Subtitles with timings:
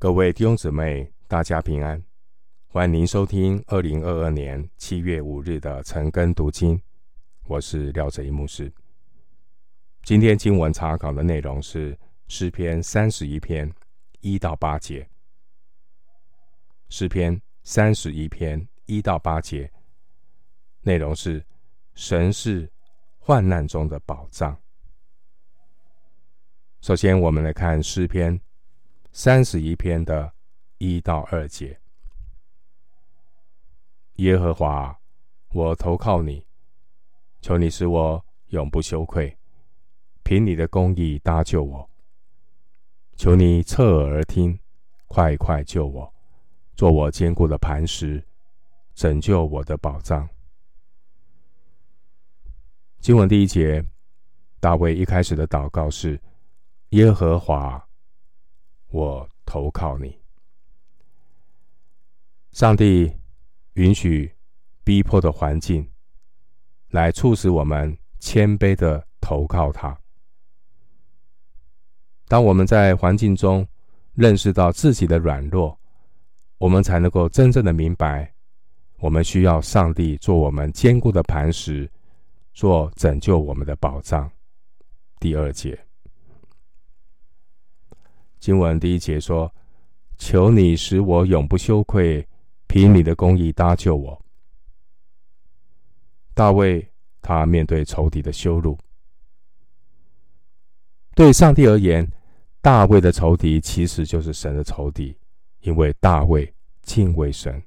[0.00, 2.00] 各位弟兄姊妹，大家平安！
[2.68, 6.80] 欢迎您收听二零二二年七月五日的晨更读经。
[7.46, 8.72] 我是廖哲一牧师。
[10.04, 11.98] 今天经文查考的内容是
[12.28, 13.68] 诗篇三十一篇
[14.20, 15.04] 一到八节。
[16.88, 19.68] 诗篇三十一篇一到八节
[20.82, 21.44] 内容是：
[21.94, 22.70] 神是
[23.18, 24.56] 患难中的宝藏。
[26.82, 28.40] 首先，我们来看诗篇。
[29.20, 30.32] 三十一篇的
[30.78, 31.76] 一到二节，
[34.18, 34.96] 耶和华，
[35.48, 36.46] 我投靠你，
[37.40, 39.36] 求你使我永不羞愧，
[40.22, 41.90] 凭你的公义搭救我。
[43.16, 44.56] 求你侧耳而听，
[45.08, 46.14] 快快救我，
[46.76, 48.22] 做我坚固的磐石，
[48.94, 50.28] 拯救我的保障。
[53.00, 53.84] 经文第一节，
[54.60, 56.22] 大卫一开始的祷告是：
[56.90, 57.87] 耶和华。
[58.90, 60.18] 我投靠你，
[62.52, 63.12] 上帝
[63.74, 64.32] 允许
[64.82, 65.86] 逼迫的环境，
[66.88, 69.98] 来促使我们谦卑的投靠他。
[72.26, 73.66] 当我们在环境中
[74.14, 75.78] 认识到自己的软弱，
[76.56, 78.32] 我们才能够真正的明白，
[78.98, 81.90] 我们需要上帝做我们坚固的磐石，
[82.54, 84.30] 做拯救我们的保障。
[85.20, 85.87] 第二节。
[88.38, 89.52] 经文第一节说
[90.16, 92.26] ：“求你使我永不羞愧，
[92.66, 94.24] 凭你的公义搭救我。”
[96.34, 96.88] 大卫
[97.20, 98.78] 他面对仇敌的羞辱，
[101.16, 102.08] 对上帝而言，
[102.60, 105.16] 大卫的仇敌其实就是神的仇敌，
[105.62, 107.60] 因为大卫敬畏神，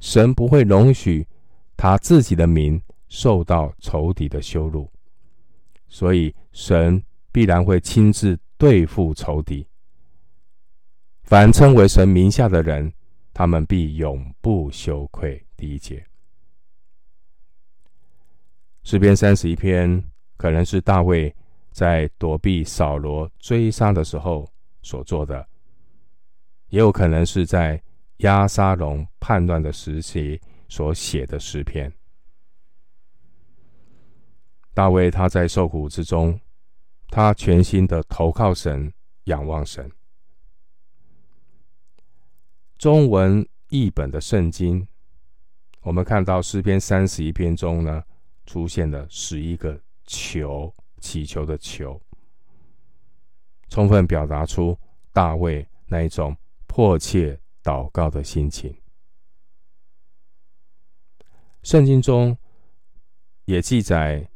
[0.00, 1.24] 神不会容许
[1.76, 4.90] 他自己的名受到仇敌的羞辱，
[5.88, 8.36] 所以神必然会亲自。
[8.58, 9.64] 对付仇敌，
[11.22, 12.92] 凡称为神名下的人，
[13.32, 15.40] 他们必永不羞愧。
[15.56, 16.04] 第一节，
[18.82, 20.02] 诗篇三十一篇
[20.36, 21.32] 可能是大卫
[21.70, 24.50] 在躲避扫罗追杀的时候
[24.82, 25.46] 所做的，
[26.70, 27.80] 也有可能是在
[28.18, 31.92] 押沙龙叛乱的时期所写的诗篇。
[34.74, 36.36] 大卫他在受苦之中。
[37.10, 38.92] 他全心的投靠神，
[39.24, 39.90] 仰望神。
[42.76, 44.86] 中文译本的圣经，
[45.80, 48.04] 我们看到诗篇三十一篇中呢，
[48.46, 52.00] 出现了十一个求，祈求的求，
[53.68, 54.78] 充分表达出
[55.12, 56.36] 大卫那一种
[56.66, 58.76] 迫切祷告的心情。
[61.62, 62.36] 圣经中
[63.46, 64.30] 也记载。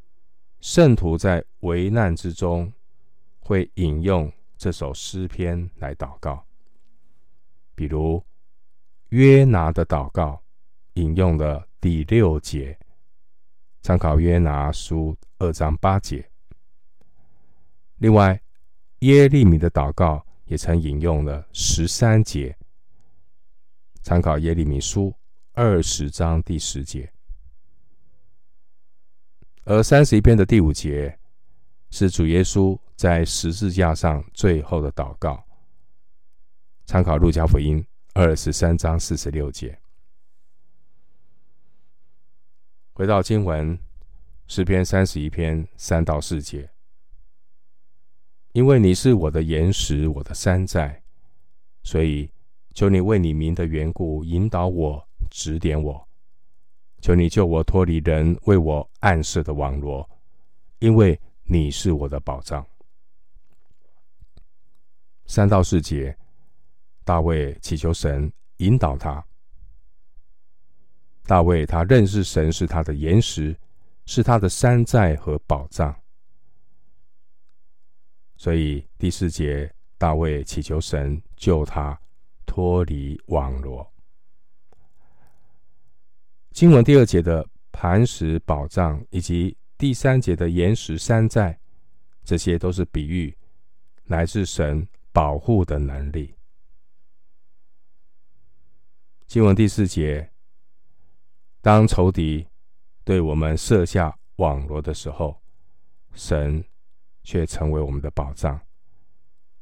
[0.63, 2.73] 圣徒在危难之中，
[3.41, 6.47] 会引用这首诗篇来祷告。
[7.75, 8.25] 比如
[9.09, 10.41] 约拿的祷告，
[10.95, 12.79] 引用了第六节，
[13.83, 16.25] 参考约拿书二章八节。
[17.97, 18.41] 另外，
[19.01, 22.57] 耶利米的祷告也曾引用了十三节，
[24.01, 25.13] 参考耶利米书
[25.55, 27.13] 二十章第十节。
[29.65, 31.17] 而三十一篇的第五节
[31.91, 35.45] 是主耶稣在十字架上最后的祷告，
[36.85, 39.79] 参考路加福音二十三章四十六节。
[42.93, 43.79] 回到经文，
[44.49, 46.69] 诗篇三十一篇三到四节，
[48.53, 51.05] 因为你是我的岩石，我的山寨，
[51.85, 52.29] 所以
[52.75, 56.09] 求你为你名的缘故引导我，指点我。
[57.03, 60.09] 求你救我脱离人为我暗设的网罗，
[60.79, 62.65] 因为你是我的保障。
[65.27, 66.17] 三到四节，
[67.03, 69.23] 大卫祈求神引导他。
[71.25, 73.59] 大卫他认识神是他的岩石，
[74.07, 75.93] 是他的山寨和保障，
[78.37, 82.01] 所以第四节，大卫祈求神救他
[82.47, 83.85] 脱离网罗。
[86.53, 91.59] 经文第二节的磐石宝藏，以及第三节的岩石山寨，
[92.23, 93.35] 这些都是比喻
[94.05, 96.35] 来自神保护的能力。
[99.27, 100.31] 经文第四节，
[101.63, 102.47] 当仇敌
[103.03, 105.41] 对我们设下网罗的时候，
[106.13, 106.63] 神
[107.25, 108.61] 却成为我们的保障。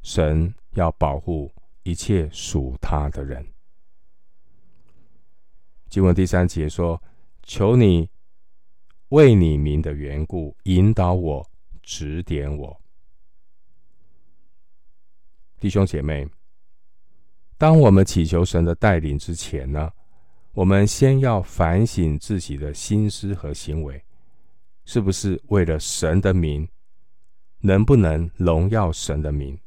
[0.02, 1.52] 神要保护
[1.84, 3.46] 一切属他的人。
[5.90, 7.02] 经文第三节说
[7.42, 8.08] ：“求你
[9.08, 11.44] 为你名的缘故引导我，
[11.82, 12.80] 指点我。”
[15.58, 16.28] 弟兄姐妹，
[17.58, 19.90] 当我们祈求神的带领之前呢，
[20.52, 24.00] 我们先要反省自己的心思和行为，
[24.84, 26.68] 是不是为了神的名，
[27.58, 29.58] 能不能荣耀神的名？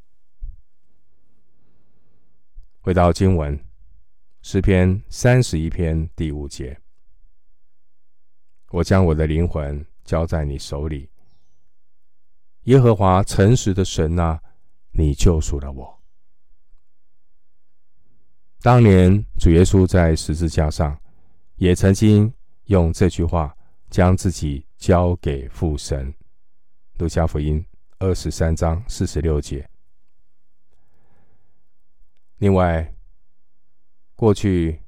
[2.79, 3.59] 回到经文，
[4.45, 6.77] 诗篇三十一篇第五节：
[8.71, 11.09] 我将我的灵魂交在你手里，
[12.63, 14.37] 耶和华诚实的神啊，
[14.91, 15.97] 你救赎了我。
[18.61, 20.99] 当年主耶稣在十字架上，
[21.55, 22.31] 也曾经
[22.65, 23.55] 用这句话
[23.89, 26.13] 将自己交给父神。
[26.97, 27.65] 路加福音
[27.97, 29.67] 二十三章四十六节。
[32.39, 32.92] 另外，
[34.23, 34.79] 过去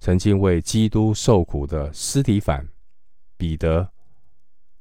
[0.00, 2.68] 曾经为基督受苦的司提反、
[3.36, 3.88] 彼得，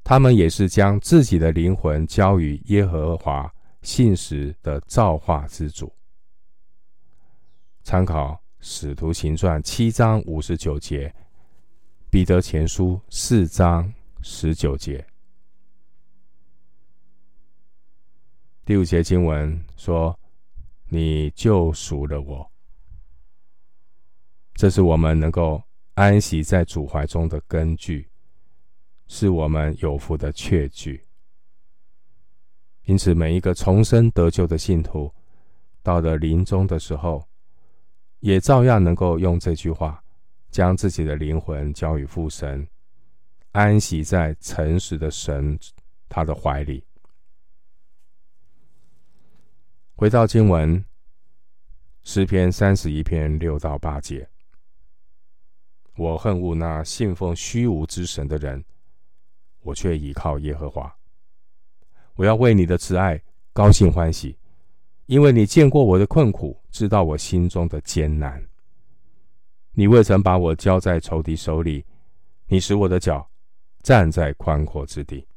[0.04, 3.54] 他们也是将自己的灵魂交与耶和华
[3.84, 5.94] 信实的造化之主。
[7.84, 11.08] 参考《使徒行传》七章五十九节，
[12.10, 13.94] 《彼得前书》四章
[14.24, 15.06] 十九节。
[18.66, 20.18] 第五节经文说。
[20.90, 22.50] 你救赎了我，
[24.58, 25.62] 这是我们能够
[25.94, 28.10] 安息在主怀中的根据，
[29.06, 31.06] 是我们有福的确据。
[32.86, 35.14] 因此，每一个重生得救的信徒，
[35.84, 37.24] 到了临终的时候，
[38.20, 40.04] 也照样能够用这句话，
[40.50, 42.68] 将自己的灵魂交与父神，
[43.52, 45.60] 安息在诚实的神
[46.10, 46.84] 他的怀里。
[49.94, 50.84] 回到经文，
[52.02, 54.28] 诗篇三十一篇六到八节。
[55.98, 58.64] 我恨恶那信奉虚无之神的人，
[59.62, 60.96] 我却倚靠耶和华。
[62.16, 63.22] 我要为你的慈爱
[63.52, 64.38] 高兴欢喜，
[65.08, 68.48] 因为你见过我的困苦，知道我心中的艰难。
[69.72, 71.84] 你未曾把我交在仇敌手里，
[72.46, 73.28] 你使我的脚
[73.82, 75.28] 站在宽阔之地。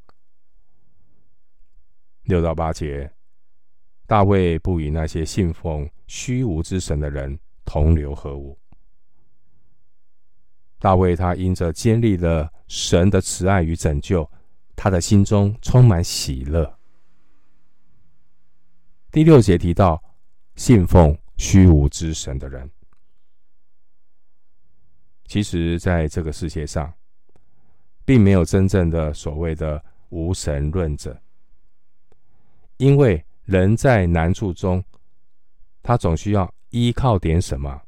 [2.25, 3.11] 六到八节。
[4.07, 8.60] 大卫不与那些信奉虚无之神的人同流合污。
[10.81, 14.29] 大卫他因着经历了神的慈爱与拯救，
[14.75, 16.77] 他的心中充满喜乐。
[19.13, 20.03] 第六节提到
[20.57, 22.69] 信奉虚无之神的人，
[25.27, 26.93] 其实在这个世界上，
[28.05, 31.17] 并没有真正的所谓的无神论者，
[32.79, 33.25] 因为。
[33.47, 34.85] 人在难处中，
[35.83, 37.83] 他总需要依靠点什么。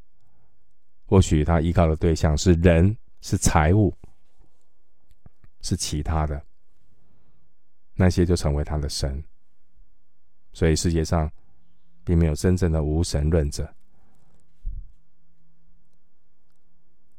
[1.12, 3.94] 或许他依靠的对象是人，是财物，
[5.60, 6.42] 是其他的，
[7.92, 9.22] 那些就成为他的神。
[10.54, 11.30] 所以世界上
[12.02, 13.70] 并没有真正的无神论者。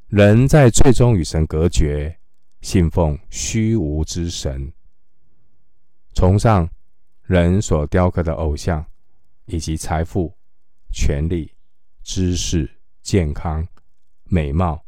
[0.07, 2.19] 人在最终与神隔绝，
[2.61, 4.73] 信奉虚无之神，
[6.15, 6.67] 崇尚。
[7.21, 8.83] 人所雕刻的偶像，
[9.45, 10.35] 以及财富、
[10.91, 11.53] 权力、
[12.01, 12.67] 知识、
[13.03, 13.65] 健康、
[14.33, 14.83] 美貌，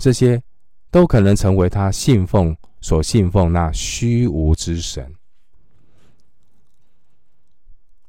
[0.00, 0.42] 这些
[0.90, 5.14] 都可能成为他信奉所信奉那虚无之神。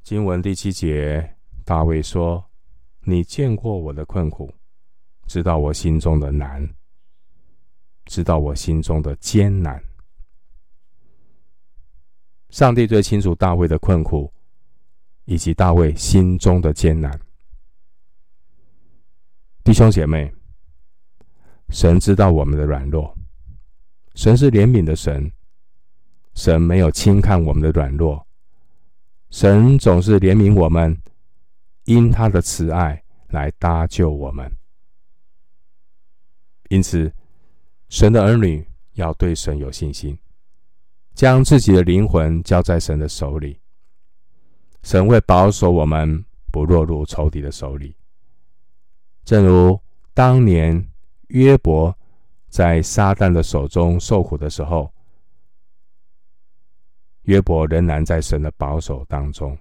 [0.01, 2.43] 经文第七节，大卫说
[3.05, 4.51] ：“你见过我的困苦，
[5.27, 6.67] 知道我心中的难，
[8.05, 9.79] 知道我心中的艰难。”
[12.49, 14.33] 上帝最清楚大卫的困苦，
[15.25, 17.17] 以及大卫心中的艰难。
[19.63, 20.33] 弟兄姐妹，
[21.69, 23.15] 神知道我们的软弱，
[24.15, 25.31] 神是怜悯的神，
[26.33, 28.25] 神没有轻看我们的软弱，
[29.29, 30.99] 神总是怜悯我们，
[31.83, 34.51] 因他的慈爱来搭救我们。
[36.69, 37.13] 因此，
[37.87, 40.17] 神的儿女要对神有信心。
[41.13, 43.59] 将自己的灵魂交在神的手里，
[44.81, 47.95] 神会保守我们不落入仇敌的手里。
[49.23, 49.79] 正如
[50.13, 50.89] 当年
[51.27, 51.97] 约伯
[52.49, 54.91] 在撒旦的手中受苦的时候，
[57.23, 59.57] 约伯仍然在神的保守当中。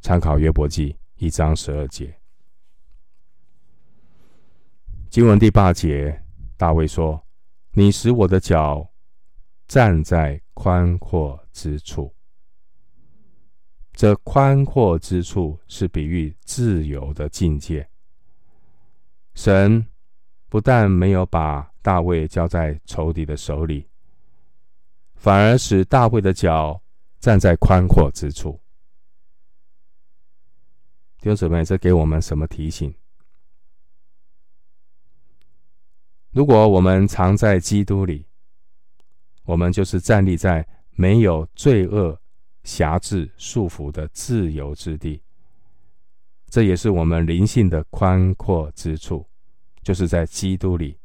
[0.00, 2.14] 参考约伯记一章十二节，
[5.10, 6.22] 经文第八节，
[6.56, 7.22] 大卫说
[7.72, 8.88] ：“你使我的脚。”
[9.66, 12.14] 站在宽阔之处，
[13.94, 17.88] 这宽阔之处是比喻自由的境界。
[19.34, 19.86] 神
[20.48, 23.88] 不但没有把大卫交在仇敌的手里，
[25.16, 26.80] 反而使大卫的脚
[27.18, 28.60] 站在宽阔之处。
[31.18, 32.94] 弟兄姊妹，这给我们什么提醒？
[36.30, 38.26] 如果我们常在基督里，
[39.44, 42.20] 我们就是站立在没有罪恶
[42.62, 45.23] 辖制束缚的自由之地。
[46.54, 49.26] 这也是我们灵性的宽阔之处，
[49.82, 50.96] 就是在基督里。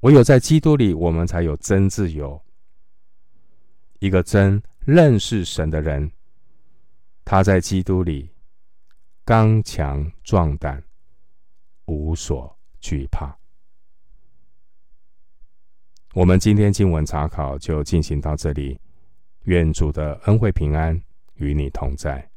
[0.00, 2.44] 唯有在基督里，我们才有真自由。
[4.00, 6.10] 一个真认识神的人，
[7.24, 8.28] 他在基督里
[9.24, 10.82] 刚强壮胆，
[11.84, 13.38] 无所惧怕。
[16.12, 18.80] 我们今天经文查考就进行到这里，
[19.44, 21.00] 愿主的恩惠平安
[21.34, 22.28] 与你同在。